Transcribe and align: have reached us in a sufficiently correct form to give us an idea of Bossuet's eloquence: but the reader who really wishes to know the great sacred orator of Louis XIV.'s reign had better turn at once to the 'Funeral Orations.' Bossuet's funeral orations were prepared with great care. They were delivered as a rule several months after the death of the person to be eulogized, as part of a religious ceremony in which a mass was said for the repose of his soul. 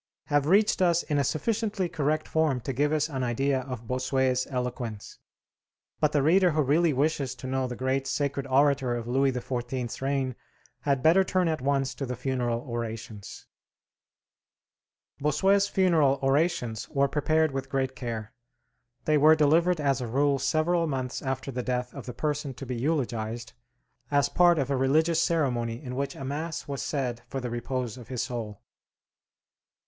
have 0.25 0.47
reached 0.47 0.81
us 0.81 1.03
in 1.03 1.19
a 1.19 1.23
sufficiently 1.23 1.87
correct 1.87 2.27
form 2.27 2.59
to 2.59 2.73
give 2.73 2.91
us 2.91 3.07
an 3.07 3.21
idea 3.21 3.59
of 3.59 3.85
Bossuet's 3.87 4.47
eloquence: 4.49 5.19
but 5.99 6.11
the 6.11 6.23
reader 6.23 6.49
who 6.49 6.63
really 6.63 6.91
wishes 6.91 7.35
to 7.35 7.45
know 7.45 7.67
the 7.67 7.75
great 7.75 8.07
sacred 8.07 8.47
orator 8.47 8.95
of 8.95 9.07
Louis 9.07 9.31
XIV.'s 9.31 10.01
reign 10.01 10.35
had 10.79 11.03
better 11.03 11.23
turn 11.23 11.47
at 11.47 11.61
once 11.61 11.93
to 11.93 12.07
the 12.07 12.15
'Funeral 12.15 12.61
Orations.' 12.61 13.45
Bossuet's 15.19 15.67
funeral 15.67 16.17
orations 16.23 16.89
were 16.89 17.07
prepared 17.07 17.51
with 17.51 17.69
great 17.69 17.95
care. 17.95 18.33
They 19.05 19.19
were 19.19 19.35
delivered 19.35 19.79
as 19.79 20.01
a 20.01 20.07
rule 20.07 20.39
several 20.39 20.87
months 20.87 21.21
after 21.21 21.51
the 21.51 21.61
death 21.61 21.93
of 21.93 22.07
the 22.07 22.13
person 22.15 22.55
to 22.55 22.65
be 22.65 22.75
eulogized, 22.75 23.53
as 24.09 24.29
part 24.29 24.57
of 24.57 24.71
a 24.71 24.75
religious 24.75 25.21
ceremony 25.21 25.79
in 25.79 25.95
which 25.95 26.15
a 26.15 26.25
mass 26.25 26.67
was 26.67 26.81
said 26.81 27.21
for 27.27 27.39
the 27.39 27.51
repose 27.51 27.97
of 27.97 28.07
his 28.07 28.23
soul. 28.23 28.63